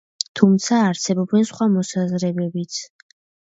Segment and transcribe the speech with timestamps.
[0.39, 2.85] თუმცა, არსებობენ სხვა მოსაზრებებიც.